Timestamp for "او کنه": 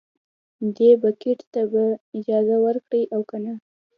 3.13-3.53